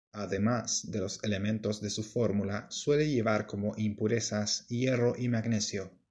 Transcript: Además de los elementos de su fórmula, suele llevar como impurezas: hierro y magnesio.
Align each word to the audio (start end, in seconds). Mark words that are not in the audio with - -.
Además 0.13 0.89
de 0.89 0.97
los 0.97 1.23
elementos 1.23 1.79
de 1.79 1.91
su 1.91 2.01
fórmula, 2.03 2.65
suele 2.71 3.07
llevar 3.07 3.45
como 3.45 3.75
impurezas: 3.77 4.65
hierro 4.67 5.13
y 5.15 5.29
magnesio. 5.29 5.91